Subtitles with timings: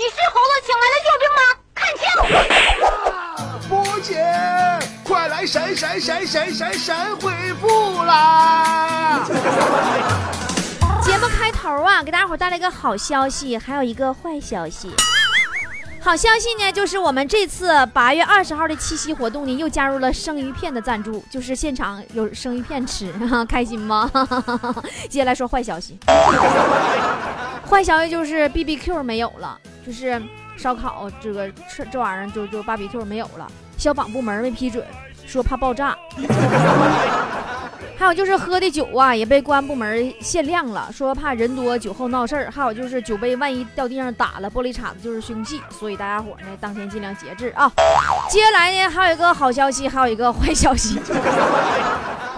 [0.00, 1.42] 你是猴子请来的救兵吗？
[1.76, 2.08] 看清！
[3.68, 4.16] 波姐，
[5.04, 7.30] 快来神神神神神神回
[7.60, 9.20] 复啦！
[11.02, 14.90] 节目开头啊，给大家伙带来一个好消息，还有一个坏消息。
[16.00, 23.12] 好消息呢，就是我们这次八月二十号的七夕活动呢，又加入了生鱼片的赞助，就是现场有生鱼片吃，
[23.46, 24.10] 开心吗？
[25.10, 25.98] 接下来说坏消息，
[27.68, 30.20] 坏消息就是 B B Q 没有了，就是
[30.56, 34.84] 烧烤这个这这玩意儿就就 B B Q 没有了，消防部门没批准，
[35.26, 35.96] 说怕爆炸。
[37.98, 42.50] 还有就是喝的酒啊，也被公安部门限量了，说怕人多酒后闹事儿。
[42.50, 47.70] 还有就是酒杯万一掉地上打了玻璃碴子就是凶器，所以大家伙呢当天尽量节制啊。
[48.30, 50.98] 接下来呢还有一个好消息，还有一个坏消息。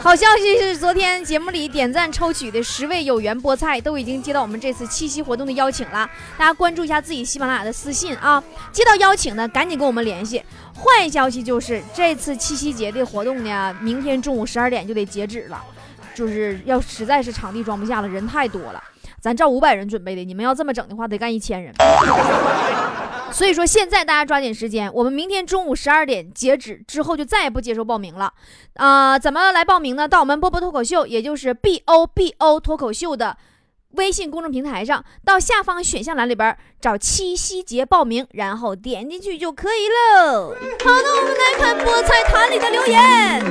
[0.02, 8.42] 好消息是昨天节目里点赞抽取的十位有缘菠菜都已经接到我们这次七夕活动的邀请了，大家关注一下自己喜马拉雅的私信啊，
[8.72, 10.42] 接到邀请呢赶紧跟我们联系。
[10.74, 15.62] 坏消息就是这次七夕节的活动呢，明天中午十二点就得截止了，
[16.16, 18.82] 就是要实在是场地装不下了，人太多了，
[19.20, 21.72] 咱照五百人准备的，你们要这么整的话，得干一千人。
[23.32, 28.32] 所以说现在大家抓紧时间，我们明天中午十二点截止之后就再也不接受报名了。
[28.74, 30.06] 啊，怎么来报名呢？
[30.06, 33.36] 到我们波波脱口秀，也就是 B O B O 脱口秀的。
[33.92, 40.54] 微信公众平台上，到下方选项栏里边找七夕节报名，然后点进去就可以喽。
[40.82, 43.44] 好的，我们来看菠菜坛里的留言。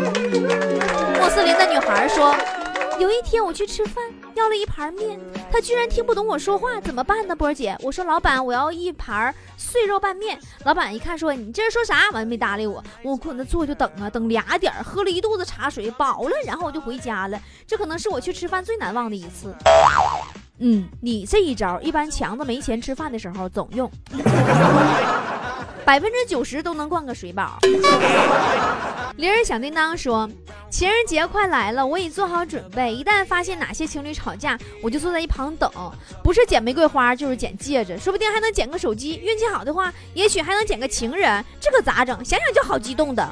[1.19, 2.35] 穆斯林的女孩说
[2.97, 4.03] ：“有一天我去吃饭，
[4.35, 5.19] 要了一盘面，
[5.51, 7.35] 他居然听不懂我说话，怎么办呢？
[7.35, 10.39] 波儿姐，我说老板，我要一盘碎肉拌面。
[10.63, 12.09] 老板一看说：你这是说啥？
[12.11, 12.83] 完没搭理我。
[13.03, 17.39] 我搁那坐就等啊，等俩点喝了一肚子茶水，饱了，然后我就回家了。
[17.67, 19.53] 这可能是我去吃饭最难忘的一次。”
[20.63, 23.89] 嗯，你这一招一般强子没钱吃饭的时候总用，
[25.83, 27.57] 百分之九十都能灌个水饱。
[29.22, 30.27] 铃儿小叮当说
[30.71, 32.92] ：“情人节快来了，我已做好准备。
[32.92, 35.71] 一旦发现哪些情侣吵架，我就坐在一旁等，
[36.23, 39.17] 不是捡玫瑰花就是捡戒指，说不定还能捡个手机。
[39.17, 41.45] 运气好的话，也许还能捡个情人。
[41.59, 42.26] 这可咋整？
[42.26, 43.32] 想想就好激动的。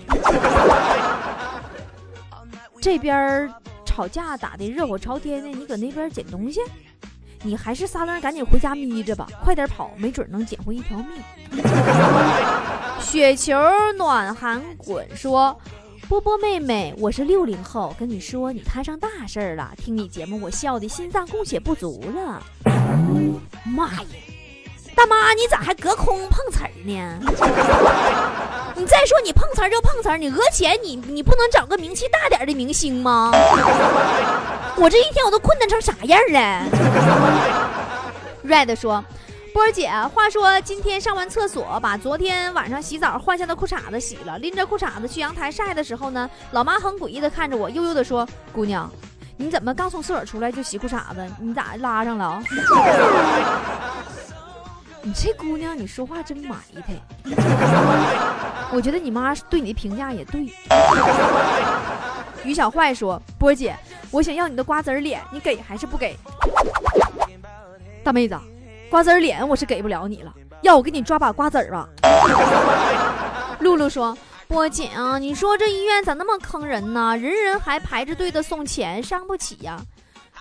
[2.80, 3.52] 这边
[3.84, 6.60] 吵架打的热火朝天的，你搁那边捡东西？”
[7.42, 11.24] 你还是撒楞赶紧回家眯着吧，快点跑，没准能捡回一条命。
[13.00, 13.58] 雪球
[13.98, 15.58] 暖寒滚说
[16.10, 19.72] ：“波波妹妹，我是六零后，跟你说你摊上大事儿了。
[19.78, 22.42] 听你节目，我笑的心脏供血不足了。
[23.64, 24.00] 妈呀，
[24.96, 27.20] 大妈，你咋还隔空碰瓷儿呢？
[28.76, 33.32] 你再说你碰瓷儿就碰瓷儿，你讹钱，你你不能找个名气大点的明星吗？”
[34.82, 36.66] 我这一天我都困难成啥样了
[38.44, 39.06] ？Red 说
[39.54, 48.92] ：“波儿姐，话说今天上完厕所，把昨天晚上洗澡换下的裤衩子洗了，拎着裤衩子去阳台晒的时候呢，老妈很诡异的看着我，悠悠的说：‘姑娘，
[49.38, 51.26] 你怎么刚从厕所出来就洗裤衩子？
[51.40, 52.42] 你咋拉上了？’
[55.02, 56.94] 你这姑娘，你说话真埋汰。
[58.72, 60.54] 我觉得你妈对你的评价也对。”
[62.46, 63.76] 于小坏说：“波儿姐，
[64.12, 66.16] 我想要你的瓜子脸，你给还是不给？”
[68.04, 68.38] 大妹子，
[68.90, 71.88] 瓜子脸我是给不了你了，要我给你抓把瓜子儿吧？
[73.60, 74.18] 露露说
[74.48, 77.16] ：“波姐啊，你说这医院咋那么坑人呢？
[77.18, 79.80] 人人还排着队的送钱，伤不起呀？”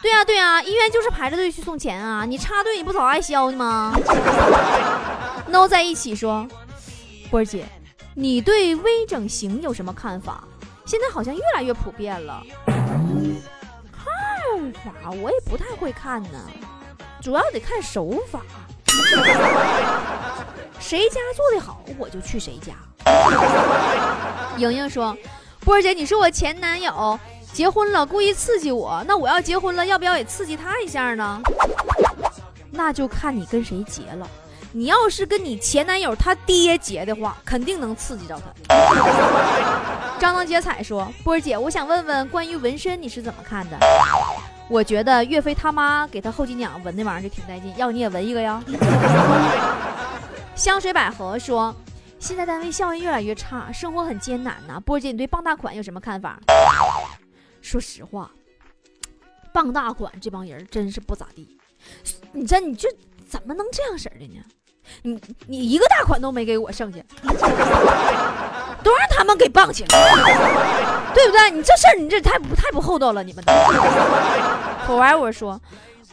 [0.00, 2.24] 对呀对呀，医院就是排着队去送钱啊！
[2.24, 3.92] 你插队你不早挨削呢吗？
[5.48, 6.46] no 在一起说
[7.30, 7.66] ：“波姐，
[8.14, 10.44] 你对微整形有什么看法？”
[10.86, 12.40] 现在好像越来越普遍了，
[13.92, 16.40] 看法我也不太会看呢，
[17.20, 18.40] 主要得看手法，
[20.78, 22.72] 谁家做的好我就去谁家。
[24.56, 25.16] 莹莹说
[25.60, 27.18] ：“波儿姐，你说我前男友
[27.52, 31.40] 结婚了，故意刺激我，那我要结婚了，要不要也刺激他一下呢？
[32.70, 34.28] 那就看你跟谁结了。”
[34.70, 38.52] 你要是跟你前男友他爹结的话，肯定能刺激着他。
[40.20, 43.78] 张灯结彩说：“波儿姐，我想问问关于纹身你是怎么看的？
[44.70, 48.62] 我觉得岳飞他妈给他后脊梁纹那玩意儿就挺带劲，要你也纹一个呀。
[50.54, 51.74] ”香水百合说
[52.20, 54.78] ：“现在单位效益越来越差，生活很艰难呐。
[54.80, 56.38] 波姐，你对傍大款有什么看法？”
[57.62, 58.30] 说实话，
[59.52, 61.58] 傍大款这帮人真是不咋地。
[62.32, 62.88] 你这你这
[63.26, 64.42] 怎么能这样式的呢？
[65.02, 66.98] 你你一个大款都没给我剩下，
[68.82, 69.88] 都让他们给傍起了，
[71.14, 71.50] 对不对？
[71.50, 73.44] 你这事儿你这太不太不厚道了，你们。
[74.88, 75.60] 我玩我说，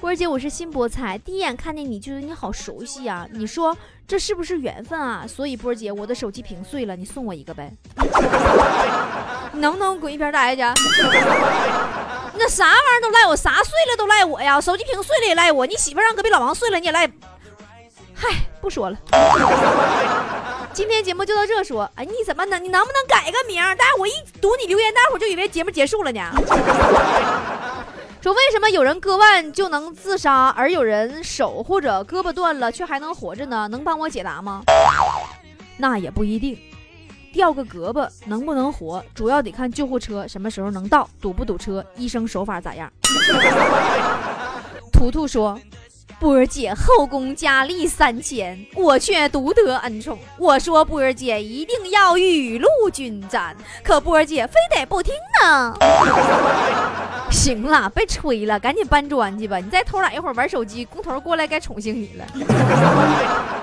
[0.01, 3.25] 波儿姐，我是新菠菜，第一眼看见你觉得你好熟悉啊！
[3.31, 3.75] 你说
[4.07, 5.25] 这是不是缘分啊？
[5.27, 7.72] 所以波儿姐，我的手机屏碎了，你送我一个呗？
[9.54, 10.62] 你能不能滚一边待去？
[12.38, 14.60] 那啥玩意儿都赖我，啥碎了都赖我呀！
[14.60, 17.10] 手机屏碎了也赖我，你媳妇让隔壁老王碎了你也赖。
[18.66, 18.98] 不说了。
[20.74, 21.88] 今天节目就到这说。
[21.94, 22.62] 哎，你怎么能？
[22.62, 23.62] 你能不能改个名？
[23.78, 26.32] 但是我一读你留言，大伙就以为节目结束了呢。
[28.24, 33.68] 说为什么有人割腕就能自杀，而有人手或者胳膊断了却还能活着呢？
[33.68, 34.64] 能帮我解答吗？
[35.78, 36.58] 那也不一定，
[37.32, 42.92] 掉个胳膊能不能活，主要得看救护车什么时候能到，堵不堵车，医生手法咋样。
[44.92, 45.60] 图图说。
[46.20, 50.18] 波儿姐后宫佳丽三千，我却独得恩宠。
[50.38, 55.76] 我说波儿姐一定要雨露均沾，可波儿姐非得不听呢。
[57.30, 59.58] 行了，别吹了，赶紧搬砖去吧。
[59.58, 62.26] 你再偷懒一会儿玩手机，工头过来该宠幸你了。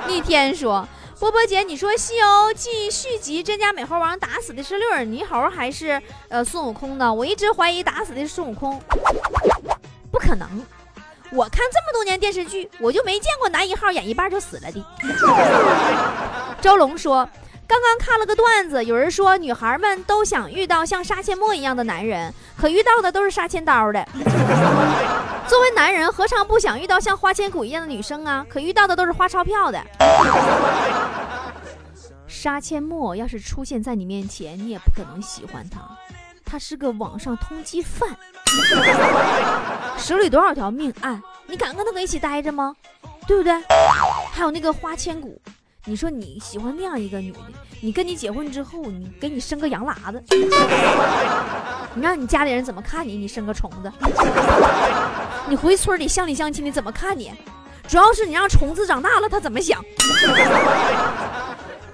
[0.06, 0.86] 逆天说，
[1.18, 7.12] 波波姐，你说《西游记》续集真假美猴王打死的是六耳猕猴还是呃孙悟空呢？
[7.12, 8.78] 我一直怀疑打死的是孙悟空，
[10.10, 10.46] 不可能。
[11.32, 14.84] 我看这么多年电视剧，我就没见过男一号演一半就死了的。
[16.60, 17.26] 周龙说，
[17.66, 24.06] 刚刚看了个段子，有人说女孩们都想遇到像杀阡陌一样的男人，可遇到的都是杀千刀的。
[25.48, 28.44] 作为男人，何尝不想遇到像花千骨一样的女生啊？
[28.48, 29.82] 可遇到的都是花钞票的。
[32.26, 35.80] 杀阡陌要是出现在你面前，你也不可能喜欢他。
[36.52, 38.10] 他是个网上通缉犯，
[39.96, 41.18] 手里多少条命案？
[41.46, 42.76] 你敢跟他搁一起待着吗？
[43.26, 43.54] 对不对？
[44.30, 45.40] 还有那个花千骨，
[45.86, 47.38] 你说你喜欢那样一个女的，
[47.80, 50.22] 你跟你结婚之后，你给你生个羊喇子，
[51.94, 53.16] 你让你家里人怎么看你？
[53.16, 53.90] 你生个虫子，
[55.48, 57.32] 你回村里乡里乡亲的怎么看你？
[57.88, 59.82] 主要是你让虫子长大了，他怎么想？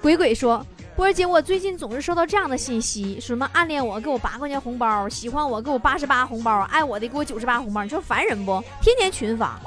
[0.01, 0.61] 鬼鬼说。
[0.99, 8.61] 波姐，我最近总是收到这样的信息，什么暗恋我给我八块钱红包，喜欢我给我八十八红包，爱我的给我九十八红包，你说烦人不？
[8.81, 9.57] 天天群发。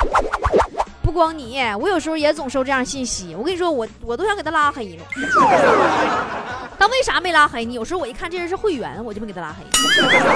[1.03, 3.35] 不光你，我有时候也总收这样信息。
[3.35, 5.05] 我跟你说，我我都想给他拉黑了。
[6.83, 7.75] 他为啥没拉黑你？
[7.75, 9.65] 有时候我一看这人是会员，我就没给他拉黑。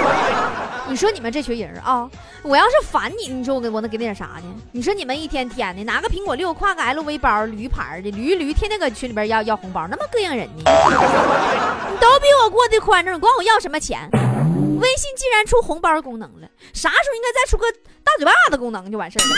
[0.86, 2.08] 你说你们这群人啊，
[2.44, 4.44] 我要是烦你，你说我给我能给你点啥呢？
[4.70, 10.62] 你说你们一天天的拿个苹果六，挎个 LV 包，驴牌的驴驴，天天搁群里边要要红包，那么膈应人呢？
[11.90, 14.08] 你都比我过得宽敞，你管我要什么钱？
[14.12, 17.66] 微信既然出红包功能了，啥时候应该再出个
[18.04, 19.34] 大嘴巴子功能就完事儿了，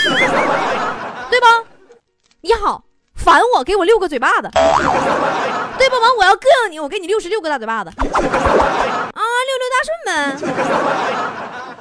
[1.30, 1.46] 对吧？
[2.42, 2.84] 你好，
[3.14, 4.50] 烦我给我六个嘴巴子，
[5.78, 5.98] 对吧？
[5.98, 11.74] 完我要膈应你，我给你六十六个大嘴巴子，啊，六六大顺呗。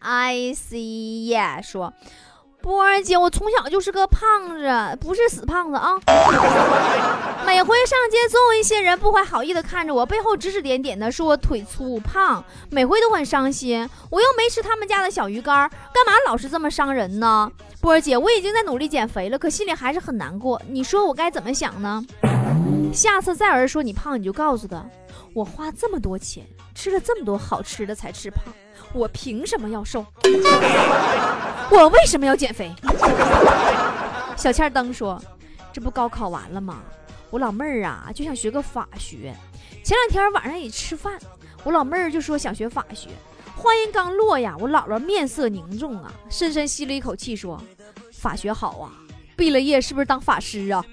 [0.00, 1.92] I see，说。
[2.62, 5.98] 波儿姐，我从小就是个胖子，不是死胖子啊！
[7.46, 13.88] 每回上街，总有一些人不怀好意的看着我，背后指指点点的说我腿粗胖，每回都很伤心。
[14.10, 17.50] 我又没吃他们家的小鱼干，干嘛老是这么伤人呢？
[17.80, 20.60] 波儿姐，我已经在努力减肥了，可心里还是很难过。
[20.68, 22.04] 你说我该怎么想呢？
[22.92, 24.84] 下次再有人说你胖，你就告诉他，
[25.32, 28.44] 我花这么多钱，吃了这么多好吃的才吃胖。
[28.92, 30.04] 我凭什么要瘦？
[31.70, 32.72] 我为什么要减肥？
[34.36, 35.22] 小欠灯说
[35.72, 36.80] ：“这不高考完了吗？
[37.30, 39.34] 我老妹儿啊就想学个法学。
[39.84, 41.18] 前两天晚上一吃饭，
[41.62, 43.08] 我老妹儿就说想学法学。
[43.56, 47.62] 话音刚落呀，我姥姥面色凝重啊，深深吸了一口气说：
[48.12, 48.90] 法学好啊，
[49.36, 50.84] 毕了业是不是当法师啊？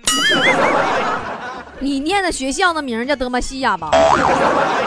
[1.79, 3.89] 你念的学校的名叫德玛西亚吧？”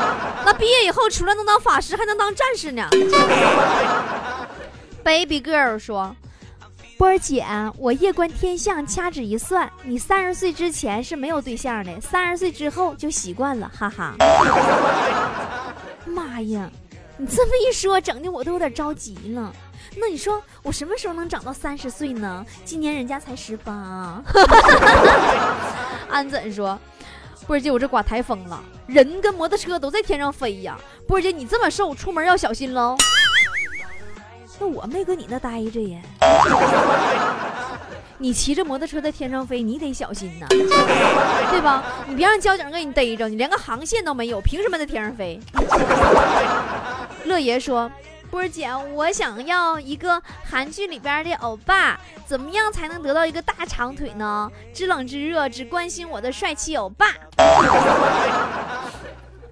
[0.44, 2.86] 那毕业以后，除了能当法师，还能当战士呢。
[5.10, 6.14] Baby girl 说
[6.96, 7.44] ：“波儿姐，
[7.78, 14.14] 我夜观天象，掐指一算，你三十岁之前是没有对象的，三十岁之后就习惯了，哈哈。”
[16.06, 16.70] 妈呀，
[17.16, 19.52] 你这么一说，整的我都有点着急了。
[19.96, 22.46] 那你说我什么时候能长到三十岁呢？
[22.64, 24.22] 今年人家才十八。
[26.08, 26.78] 安怎说？
[27.48, 30.78] 波儿姐，我这刮台风了，人跟摩托车都在天上飞呀。
[31.08, 32.96] 波儿姐，你这么瘦，出门要小心喽。
[34.60, 35.98] 那我没搁你那待着呀。
[38.18, 41.82] 你骑着摩托车在天上飞，你得小心呐，对吧？
[42.06, 45.40] 你别让交警给你逮着，你连个航线都没有，凭什么在天上飞？
[47.24, 47.90] 乐爷说。
[48.30, 54.48] 波儿姐，我想要一个韩剧里边的欧巴，怎么样才能得到一个大长腿呢？
[54.72, 57.06] 知冷知热，只关心我的帅气欧巴。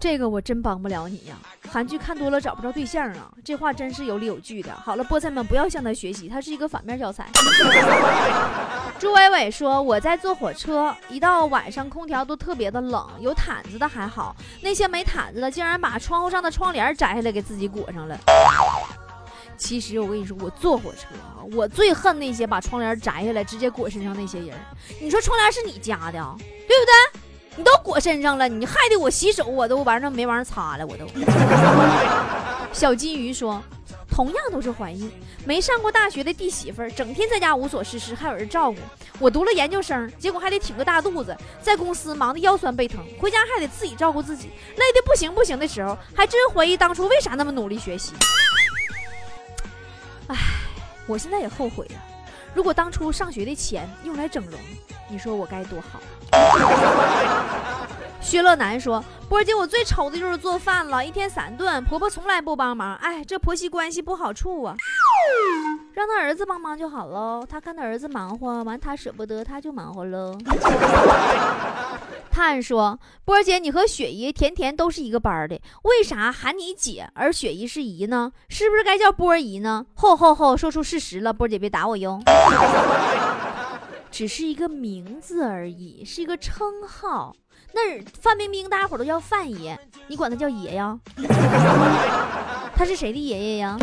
[0.01, 1.37] 这个我真帮不了你呀。
[1.71, 4.73] 韩剧看多了找不着对象啊，这话真是有理有据的。
[4.73, 7.29] 好了，菠菜们不要向他学习，他是一个反面教材。
[8.99, 18.19] 朱伟伟说：“我在坐火车，一到晚上空调都特别的冷，有毯子的还好，那些没毯子的竟然把窗户上的窗帘摘下来给自己裹上了。”
[19.57, 24.57] 其实我跟你说，我坐火车啊，我最恨那些把窗帘摘下来直接裹身上那些人。
[25.01, 27.18] 你说窗帘是你家的，对不对？
[27.59, 31.05] 你都裹身上了，你害得我洗手我都完上没玩意擦了，我都。
[32.73, 33.61] 小金鱼说，
[34.09, 35.11] 同样都是怀孕，
[35.45, 38.79] 没上过大学的弟媳妇儿，整天在家无所事事，还有人照顾。
[39.19, 48.13] 我读了研究生，结果还得挺个大肚子，在公司忙得腰酸背疼，回家还得自己照顾自己，累得不行不行的时候，还真怀疑当初为啥那么努力学习。
[50.29, 50.37] 唉，
[51.09, 52.01] 我现在也后悔呀，
[52.55, 54.61] 如果当初上学的钱用来整容，
[55.09, 55.99] 你说我该多好。
[58.21, 62.95] 薛乐南说：“波姐，我最愁的就是做饭了，一天三顿，婆婆从来不帮忙。
[62.97, 64.75] 哎，这婆媳关系不好处啊。
[65.95, 70.37] 让他儿子帮忙就好喽，他看他儿子忙活，完他舍不得，他就忙活喽。
[72.31, 78.31] ”探说：“波姐，你和雪姨、甜甜都是一个班的，为啥喊你姐，而雪姨是姨呢？
[78.49, 82.21] 是不是该叫波姨呢？”吼吼吼，说出事实了，波姐别打我哟。
[84.11, 87.35] 只是一个名字而已，是一个称号。
[87.73, 90.99] 那范冰冰大家伙都叫范爷，你管他叫爷呀？
[92.75, 93.77] 他是谁的爷爷呀？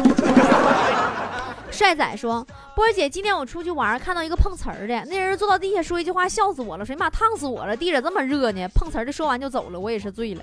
[1.72, 8.66] 帅仔说：“波儿姐，今天我出去玩，看到一个碰瓷儿的，那人坐到地下说一句话，笑死我了，说你妈烫死我了，地咋这么热呢？
[8.74, 10.42] 碰瓷儿的说完就走了，我也是醉了。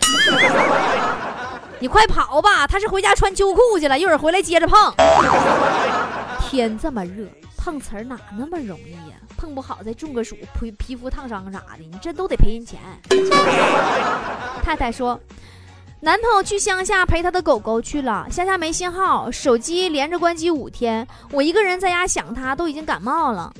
[1.81, 4.95] 你快跑吧，他是回家穿秋裤去了，一会儿回来接着碰。
[6.41, 7.27] 天这么热。”
[7.65, 9.15] 碰瓷儿哪那么容易呀？
[9.37, 12.81] 碰不好再中个暑，皮皮肤烫伤啥的，你这都得赔人钱。
[14.65, 15.21] 太太说，
[16.01, 23.53] 男朋友去乡下陪他的狗狗去了，乡下没信号，手机连着关机五天，我一个人在家想他，都已经感冒了。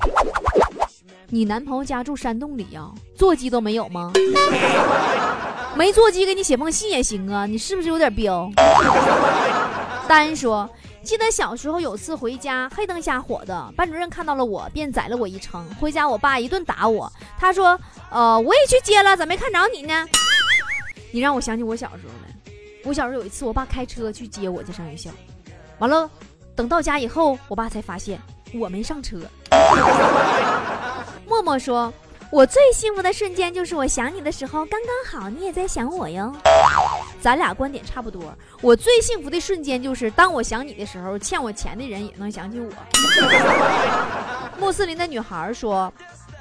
[1.29, 2.91] 你男朋友家住山洞里呀？
[3.15, 4.11] 座机都没有吗？
[5.77, 8.51] 没座机给你写封信也行啊，你是不是有点彪？
[10.09, 10.69] 丹说。
[11.03, 15.67] 记得小时候有次回家，黑灯瞎火的，班主任看到了我，便宰了我一程。
[15.75, 17.11] 回家，我爸一顿打我。
[17.37, 17.77] 他说
[18.09, 20.07] ：“呃，我也去接了，咋没看着你呢？”
[21.11, 22.53] 你让我想起我小时候了。
[22.85, 25.11] 我小时候有一次，我爸开车去接我去上学校，
[25.79, 26.09] 完了，
[26.55, 28.19] 等到家以后，我爸才发现
[28.53, 29.17] 我没上车。
[31.27, 31.93] 默默说。
[32.31, 36.35] 我最幸福的瞬间就是我想你的时候刚刚好，你也在想我哟。
[37.23, 38.21] 咱俩观点差不多。
[38.59, 42.69] 我最幸福的瞬间就是当我想你的时候，欠我钱的人也能想起我。
[44.59, 45.91] 穆斯林的女孩说：“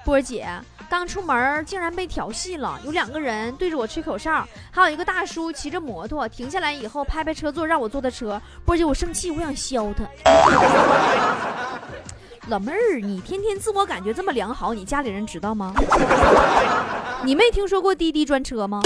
[0.05, 0.49] 波姐
[0.91, 8.43] 刚出门竟然被调戏了，有两个人对着我吹口哨，还有一个大叔骑着摩托停下来以后拍拍车座让我坐他车。
[8.65, 10.05] 波姐，我生气，我想削他。
[12.51, 15.73] ”老妹儿，你天天自我感觉这么良好，你家里人知道吗？
[17.25, 18.81] 你没听说过滴滴专车吗？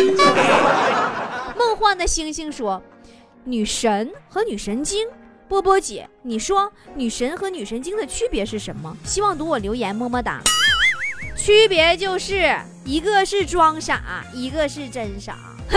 [1.56, 2.82] 梦幻的星星说
[3.44, 5.06] ：“女神和女神经，
[5.48, 8.96] 波波姐，你说女神和女神经的区别是什么？
[9.04, 10.40] 希望读我留言，么么哒。
[11.36, 15.36] 区别就是一个是装傻，一个是真傻。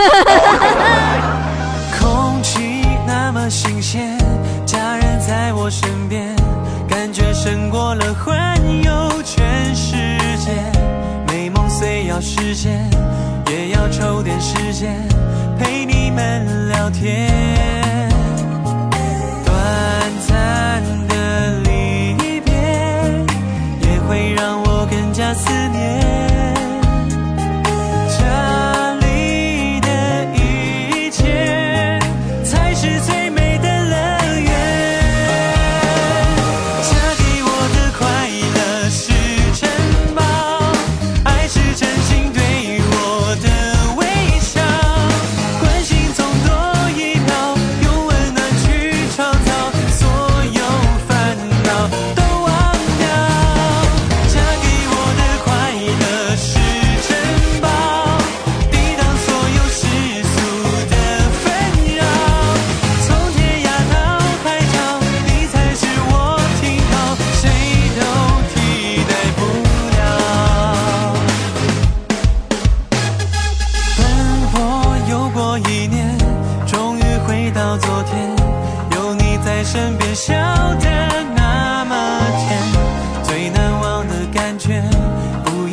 [1.98, 4.18] 空气那么新鲜，
[4.66, 6.34] 家人在我身边。”
[6.90, 9.92] 感觉胜过了环游全世
[10.38, 10.50] 界，
[11.28, 12.90] 美梦虽要实现，
[13.48, 15.00] 也要抽点时间
[16.10, 17.89] 你们聊天。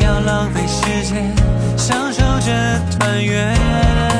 [0.07, 1.35] 要浪费时间，
[1.77, 4.16] 享受这团圆。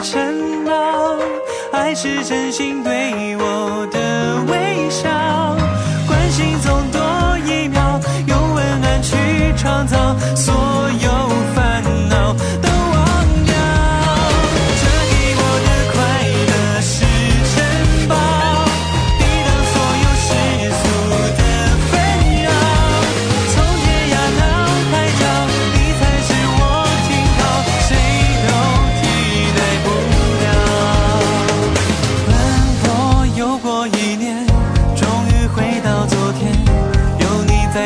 [0.00, 1.16] 城堡
[1.72, 5.08] 爱是真心对我的微笑。
[6.06, 7.00] 关心总多
[7.46, 9.16] 一秒用温暖去
[9.56, 10.54] 创造所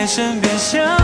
[0.03, 1.02] 在身边想